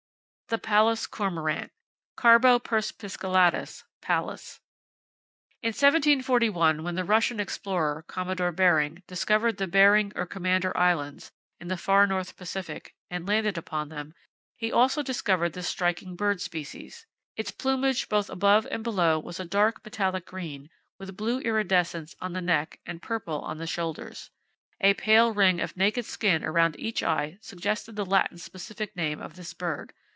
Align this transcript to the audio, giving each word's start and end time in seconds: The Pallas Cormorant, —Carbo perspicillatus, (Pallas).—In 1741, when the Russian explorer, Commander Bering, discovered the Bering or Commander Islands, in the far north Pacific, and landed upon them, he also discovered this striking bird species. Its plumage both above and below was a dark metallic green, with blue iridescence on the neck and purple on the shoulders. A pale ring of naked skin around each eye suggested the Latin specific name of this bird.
The 0.47 0.57
Pallas 0.57 1.07
Cormorant, 1.07 1.71
—Carbo 2.17 2.59
perspicillatus, 2.59 3.85
(Pallas).—In 4.01 5.69
1741, 5.69 6.83
when 6.83 6.95
the 6.95 7.05
Russian 7.05 7.39
explorer, 7.39 8.03
Commander 8.09 8.51
Bering, 8.51 9.01
discovered 9.07 9.55
the 9.55 9.67
Bering 9.67 10.11
or 10.13 10.25
Commander 10.25 10.75
Islands, 10.75 11.31
in 11.61 11.69
the 11.69 11.77
far 11.77 12.05
north 12.05 12.35
Pacific, 12.35 12.93
and 13.09 13.25
landed 13.25 13.57
upon 13.57 13.87
them, 13.87 14.13
he 14.57 14.73
also 14.73 15.01
discovered 15.01 15.53
this 15.53 15.69
striking 15.69 16.17
bird 16.17 16.41
species. 16.41 17.05
Its 17.37 17.51
plumage 17.51 18.09
both 18.09 18.29
above 18.29 18.67
and 18.69 18.83
below 18.83 19.19
was 19.19 19.39
a 19.39 19.45
dark 19.45 19.81
metallic 19.85 20.25
green, 20.25 20.69
with 20.99 21.15
blue 21.15 21.39
iridescence 21.39 22.13
on 22.19 22.33
the 22.33 22.41
neck 22.41 22.81
and 22.85 23.01
purple 23.01 23.39
on 23.39 23.57
the 23.57 23.67
shoulders. 23.67 24.31
A 24.81 24.95
pale 24.95 25.33
ring 25.33 25.61
of 25.61 25.77
naked 25.77 26.03
skin 26.03 26.43
around 26.43 26.77
each 26.77 27.01
eye 27.01 27.37
suggested 27.39 27.95
the 27.95 28.03
Latin 28.05 28.37
specific 28.37 28.97
name 28.97 29.21
of 29.21 29.37
this 29.37 29.53
bird. 29.53 29.93